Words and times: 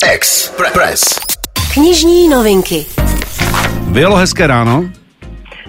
Express. 0.00 1.20
Knižní 1.74 2.28
novinky. 2.28 2.86
Bylo 3.88 4.16
hezké 4.16 4.46
ráno, 4.46 4.84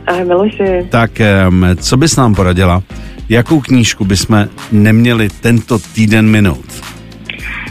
Ahoj 0.08 0.26
Miloši. 0.26 0.88
tak 0.90 1.12
co 1.81 1.97
bys 1.97 2.15
nám 2.15 2.36
poradila? 2.36 2.83
Jakou 3.29 3.59
knížku 3.62 4.05
bychom 4.05 4.46
neměli 4.71 5.29
tento 5.41 5.79
týden 5.79 6.29
minout? 6.29 6.65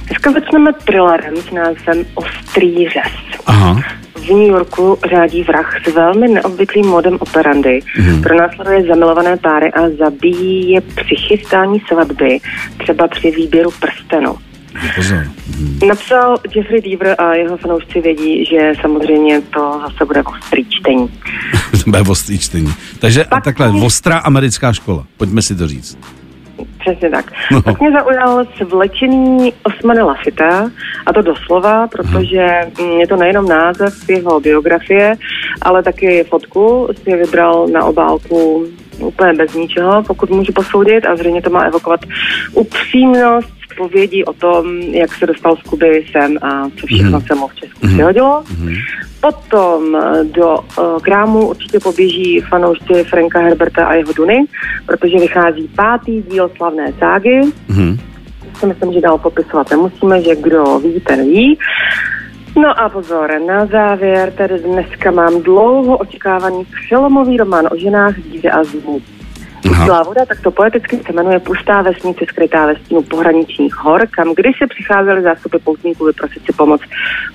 Dneska 0.07 0.33
začneme 0.33 0.73
thrillerem 0.85 1.37
s 1.37 1.51
názvem 1.51 2.05
Ostrý 2.15 2.89
řez. 2.89 3.39
Aha, 3.47 3.81
V 4.15 4.29
New 4.29 4.49
Yorku 4.49 4.99
řádí 5.11 5.43
vrah 5.43 5.75
s 5.89 5.95
velmi 5.95 6.29
neobvyklým 6.29 6.87
modem 6.87 7.17
operandy. 7.21 7.81
Mm. 7.99 8.23
Pronásleduje 8.23 8.83
zamilované 8.89 9.37
páry 9.37 9.73
a 9.73 9.81
zabíjí 9.99 10.71
je 10.71 10.81
při 10.81 11.17
chystání 11.29 11.83
svatby, 11.89 12.39
třeba 12.85 13.09
při 13.09 13.31
výběru 13.31 13.71
prstenu. 13.81 14.35
Pozor. 14.97 15.27
Napsal 15.89 16.37
Jeffrey 16.55 16.81
Deaver 16.81 17.15
a 17.19 17.35
jeho 17.35 17.57
fanoušci 17.57 18.01
vědí, 18.01 18.45
že 18.45 18.73
samozřejmě 18.81 19.41
to 19.41 19.81
zase 19.83 20.05
bude 20.05 20.23
ostrý 20.23 20.65
čtení. 20.69 21.21
Bude 21.87 22.01
ostrý 22.01 22.39
čtení. 22.39 22.75
Takže 22.99 23.25
Pak 23.25 23.45
takhle, 23.45 23.73
mě- 23.73 23.83
ostrá 23.83 24.19
americká 24.19 24.73
škola. 24.73 25.07
Pojďme 25.17 25.43
si 25.43 25.57
to 25.57 25.69
říct. 25.69 25.99
Přesně 26.79 27.11
tak. 27.11 27.33
No. 27.53 27.63
Tak 27.63 27.81
mě 27.81 27.93
zaujal 27.93 28.45
svlečený 28.57 29.53
Osmane 29.63 30.03
Lafita, 30.03 30.71
a 31.07 31.13
to 31.13 31.23
doslova, 31.23 31.87
protože 31.87 32.61
mm, 32.81 33.01
je 33.01 33.07
to 33.07 33.17
nejenom 33.17 33.49
název 33.49 34.09
jeho 34.09 34.41
biografie, 34.41 35.15
ale 35.63 35.83
taky 35.83 36.25
fotku 36.25 36.89
si 37.03 37.11
je 37.11 37.17
vybral 37.17 37.69
na 37.69 37.85
obálku 37.85 38.67
úplně 38.99 39.33
bez 39.33 39.55
ničeho, 39.55 40.03
pokud 40.03 40.31
můžu 40.31 40.53
posoudit, 40.53 41.07
a 41.07 41.17
zřejmě 41.17 41.43
to 41.43 41.51
má 41.51 41.63
evokovat 41.63 42.01
upřímnost 42.53 43.62
povědí 43.83 44.25
o 44.25 44.33
tom, 44.33 44.81
jak 44.81 45.15
se 45.15 45.27
dostal 45.27 45.57
z 45.57 45.63
Kuby 45.63 46.05
sem 46.13 46.39
a 46.43 46.69
co 46.81 46.87
všechno 46.87 47.21
se 47.21 47.35
mu 47.35 47.49
v 47.49 47.55
Česku 47.55 47.87
přihodilo. 47.87 48.45
Potom 49.21 49.97
eh, 49.97 50.25
do 50.25 50.59
uh, 50.59 50.99
krámu 51.03 51.49
určitě 51.49 51.79
poběží 51.81 52.41
fanoušci 52.41 53.05
Franka 53.05 53.41
Herberta 53.41 53.87
a 53.87 53.95
jeho 53.95 54.13
Duny, 54.13 54.45
protože 54.87 55.19
vychází 55.19 55.69
pátý 55.77 56.23
díl 56.23 56.51
slavné 56.57 56.93
ságy. 56.99 57.41
Mhm. 57.69 57.99
Si 58.59 58.67
myslím, 58.67 58.93
že 58.93 59.01
dál 59.01 59.19
popisovat 59.19 59.71
nemusíme, 59.71 60.23
že 60.23 60.35
kdo 60.37 60.79
ví, 60.79 61.01
ten 61.01 61.25
ví. 61.25 61.59
No 62.57 62.81
a 62.81 62.89
pozor, 62.89 63.31
na 63.47 63.67
závěr 63.67 64.33
tady 64.33 64.59
dneska 64.59 65.11
mám 65.11 65.43
dlouho 65.43 65.97
očekávaný 65.97 66.65
přelomový 66.65 67.37
román 67.37 67.69
o 67.73 67.77
ženách, 67.77 68.15
zvíře 68.19 68.51
a 68.51 68.65
zlů. 68.65 69.03
Aha. 69.71 70.03
Voda, 70.03 70.27
tak 70.27 70.41
to 70.41 70.51
poeticky 70.51 70.97
se 71.07 71.13
jmenuje 71.13 71.39
Pustá 71.41 71.83
vesnice 71.83 72.25
skrytá 72.29 72.67
ve 72.67 72.77
stínu 72.77 73.03
pohraničních 73.03 73.75
hor, 73.75 74.07
kam 74.11 74.35
kdysi 74.35 74.67
přicházely 74.69 75.23
zástupy 75.23 75.57
poutníků 75.65 76.05
vyprosit 76.05 76.43
si 76.47 76.53
pomoc 76.53 76.81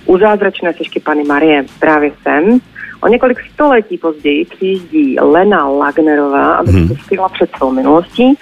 u 0.06 0.18
zázračné 0.18 0.74
sešky 0.74 1.00
Pany 1.00 1.24
Marie. 1.24 1.66
Právě 1.80 2.12
sem. 2.24 2.60
O 3.02 3.08
několik 3.08 3.38
století 3.54 3.98
později 3.98 4.46
přijíždí 4.46 5.16
Lena 5.22 5.68
Lagnerová, 5.70 6.56
aby 6.56 6.72
Mhm. 6.72 6.88
se 6.88 6.96
stihla 7.04 7.30
před 7.30 7.50
svou 7.58 7.72
minulostí. 7.72 8.34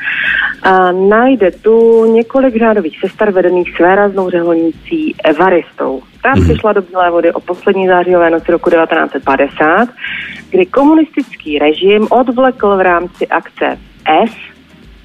A 0.64 0.92
najde 0.92 1.52
tu 1.52 2.06
několik 2.14 2.56
řádových 2.60 3.00
sester 3.00 3.32
vedených 3.32 3.76
svéraznou 3.76 4.30
řeholnicí 4.30 5.16
Evaristou. 5.24 6.02
Ta 6.26 6.32
Mhm. 6.36 6.44
přišla 6.44 6.74
do 6.74 6.82
Bílé 6.82 7.12
vody 7.12 7.34
o 7.34 7.40
poslední 7.40 7.88
zářijové 7.88 8.30
noci 8.30 8.52
roku 8.52 8.70
1950, 8.70 9.90
kdy 10.50 10.66
komunistický 10.66 11.60
režim 11.60 12.08
odvlekl 12.10 12.78
v 12.78 12.82
rámci 12.82 13.28
akce 13.28 13.78
S 14.28 14.32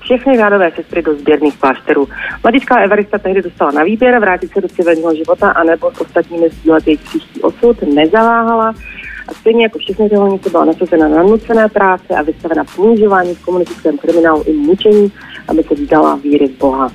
všechny 0.01 0.37
řádové 0.37 0.71
sestry 0.77 1.03
do 1.03 1.15
sběrných 1.15 1.59
klášterů. 1.59 2.09
Mladická 2.45 2.81
Evarista 2.81 3.19
tehdy 3.19 3.43
dostala 3.43 3.71
na 3.71 3.85
výběr 3.85 4.19
vrátit 4.19 4.53
se 4.53 4.61
do 4.61 4.69
civilního 4.69 5.15
života 5.15 5.51
anebo 5.51 5.91
s 5.95 6.01
ostatními 6.01 6.49
sdílet 6.49 6.87
jejich 6.87 7.01
příští 7.01 7.43
osud, 7.43 7.83
nezaváhala 7.95 8.75
a 9.29 9.35
stejně 9.35 9.63
jako 9.63 9.79
všechny 9.79 10.09
řeholnice 10.09 10.51
byla 10.51 10.65
nasazena 10.65 11.09
na 11.09 11.23
nucené 11.23 11.69
práce 11.69 12.15
a 12.19 12.23
vystavena 12.23 12.65
ponižování 12.77 13.35
v 13.35 13.45
komunistickém 13.45 13.99
kriminálu 13.99 14.43
i 14.47 14.53
mučení, 14.53 15.13
aby 15.49 15.63
se 15.63 15.75
vzdala 15.75 16.15
víry 16.17 16.49
v 16.49 16.59
Boha. 16.59 16.91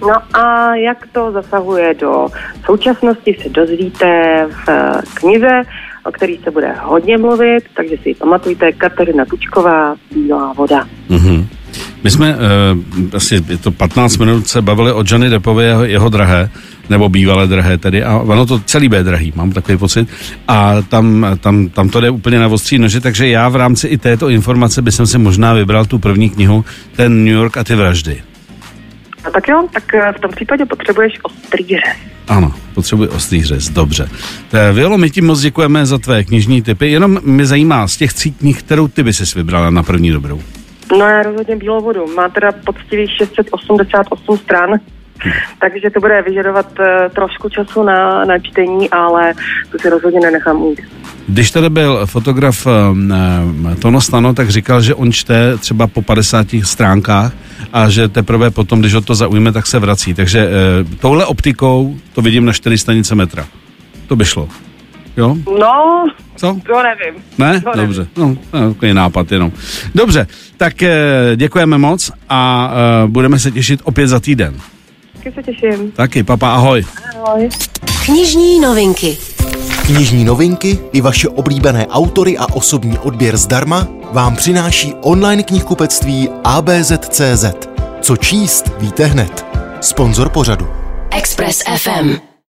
No 0.00 0.38
a 0.40 0.74
jak 0.74 1.06
to 1.12 1.32
zasahuje 1.32 1.94
do 1.94 2.26
současnosti, 2.64 3.36
se 3.42 3.48
dozvíte 3.48 4.46
v 4.64 4.68
eh, 4.68 5.02
knize, 5.14 5.62
o 6.04 6.12
který 6.12 6.38
se 6.44 6.50
bude 6.50 6.74
hodně 6.82 7.18
mluvit, 7.18 7.64
takže 7.76 7.96
si 8.02 8.08
ji 8.08 8.14
pamatujte, 8.14 8.72
Kateřina 8.72 9.24
Tučková, 9.24 9.94
Bílá 10.14 10.52
voda. 10.52 10.84
Mhm. 11.08 11.46
My 12.04 12.10
jsme 12.10 12.36
uh, 12.36 12.40
asi 13.16 13.44
je 13.48 13.56
to 13.56 13.70
15 13.70 14.16
minut 14.16 14.48
se 14.48 14.62
bavili 14.62 14.92
o 14.92 15.04
Johnny 15.06 15.30
Deppovi, 15.30 15.64
jeho, 15.64 15.84
jeho 15.84 16.08
drahé, 16.08 16.50
nebo 16.90 17.08
bývalé 17.08 17.46
drahé 17.46 17.78
tedy, 17.78 18.04
a 18.04 18.18
ono 18.18 18.46
to 18.46 18.60
celý 18.60 18.88
bude 18.88 19.02
drahý, 19.02 19.32
mám 19.36 19.52
takový 19.52 19.78
pocit. 19.78 20.08
A 20.48 20.82
tam, 20.82 21.26
tam, 21.40 21.68
tam 21.68 21.88
to 21.88 22.00
jde 22.00 22.10
úplně 22.10 22.38
na 22.38 22.48
ostří 22.48 22.78
nože, 22.78 23.00
takže 23.00 23.28
já 23.28 23.48
v 23.48 23.56
rámci 23.56 23.88
i 23.88 23.98
této 23.98 24.28
informace 24.28 24.82
bych 24.82 24.94
si 24.94 25.18
možná 25.18 25.52
vybral 25.52 25.84
tu 25.84 25.98
první 25.98 26.30
knihu, 26.30 26.64
ten 26.96 27.24
New 27.24 27.34
York 27.34 27.56
a 27.56 27.64
ty 27.64 27.74
vraždy. 27.74 28.22
A 29.24 29.30
tak 29.30 29.48
jo, 29.48 29.68
tak 29.72 29.94
eh, 29.94 30.12
v 30.12 30.20
tom 30.20 30.30
případě 30.30 30.66
potřebuješ 30.66 31.18
ostrý 31.22 31.66
řez. 31.66 31.96
Ano, 32.28 32.54
potřebuji 32.74 33.08
ostrý 33.08 33.42
řez, 33.44 33.68
dobře. 33.68 34.08
Eh, 34.52 34.72
Violo, 34.72 34.98
my 34.98 35.10
ti 35.10 35.20
moc 35.20 35.40
děkujeme 35.40 35.86
za 35.86 35.98
tvé 35.98 36.24
knižní 36.24 36.62
typy, 36.62 36.90
jenom 36.90 37.18
mě 37.22 37.46
zajímá 37.46 37.88
z 37.88 37.96
těch 37.96 38.12
tří 38.12 38.32
knih, 38.32 38.62
kterou 38.62 38.88
ty 38.88 39.02
by 39.02 39.12
si 39.12 39.38
vybrala 39.38 39.70
na 39.70 39.82
první 39.82 40.10
dobrou. 40.10 40.40
No 40.98 41.06
já 41.06 41.22
rozhodně 41.22 41.56
Bílou 41.56 41.80
vodu. 41.80 42.06
Má 42.16 42.28
teda 42.28 42.52
poctivých 42.52 43.10
688 43.16 44.38
stran, 44.38 44.70
takže 45.60 45.90
to 45.90 46.00
bude 46.00 46.22
vyžadovat 46.22 46.66
eh, 46.80 47.08
trošku 47.14 47.48
času 47.48 47.82
na, 47.82 48.24
na 48.24 48.38
čtení, 48.38 48.90
ale 48.90 49.32
to 49.72 49.78
si 49.78 49.90
rozhodně 49.90 50.20
nenechám 50.20 50.62
ujít. 50.62 50.80
Když 51.28 51.50
tady 51.50 51.70
byl 51.70 52.06
fotograf 52.06 52.66
um, 52.66 53.76
Tono 53.82 54.00
Stano, 54.00 54.34
tak 54.34 54.50
říkal, 54.50 54.82
že 54.82 54.94
on 54.94 55.12
čte 55.12 55.58
třeba 55.58 55.86
po 55.86 56.02
50 56.02 56.46
stránkách 56.62 57.32
a 57.72 57.88
že 57.88 58.08
teprve 58.08 58.50
potom, 58.50 58.80
když 58.80 58.94
ho 58.94 59.00
to 59.00 59.14
zaujme, 59.14 59.52
tak 59.52 59.66
se 59.66 59.78
vrací. 59.78 60.14
Takže 60.14 60.46
uh, 60.46 60.98
touhle 61.00 61.26
optikou 61.26 61.96
to 62.12 62.22
vidím 62.22 62.44
na 62.44 62.52
4 62.52 62.78
stanice 62.78 63.14
metra. 63.14 63.46
To 64.06 64.16
by 64.16 64.24
šlo. 64.24 64.48
Jo? 65.16 65.36
No, 65.58 66.06
Co? 66.36 66.56
to 66.66 66.82
nevím. 66.82 67.22
Ne? 67.38 67.60
To 67.60 67.70
nevím. 67.76 67.86
Dobře. 67.86 68.06
No, 68.16 68.36
to 68.50 68.56
je 68.56 68.68
takový 68.68 68.94
nápad 68.94 69.32
jenom. 69.32 69.52
Dobře, 69.94 70.26
tak 70.56 70.82
eh, 70.82 70.92
děkujeme 71.36 71.78
moc 71.78 72.10
a 72.28 72.70
eh, 73.04 73.08
budeme 73.08 73.38
se 73.38 73.50
těšit 73.50 73.80
opět 73.84 74.08
za 74.08 74.20
týden. 74.20 74.54
Taky 75.16 75.32
se 75.32 75.42
těším. 75.42 75.92
Taky, 75.92 76.22
papa, 76.22 76.54
ahoj. 76.54 76.84
Ahoj. 77.16 77.48
Knižní 78.04 78.60
novinky. 78.60 79.16
Knižní 79.86 80.24
novinky 80.24 80.78
i 80.92 81.00
vaše 81.00 81.28
oblíbené 81.28 81.86
autory 81.86 82.38
a 82.38 82.46
osobní 82.52 82.98
odběr 82.98 83.36
zdarma 83.36 83.88
vám 84.12 84.36
přináší 84.36 84.94
online 85.00 85.42
knihkupectví 85.42 86.28
ABZ.cz. 86.44 87.44
Co 88.00 88.16
číst, 88.16 88.64
víte 88.78 89.04
hned. 89.04 89.46
Sponzor 89.80 90.28
pořadu. 90.28 90.68
Express 91.10 91.62
FM. 91.76 92.29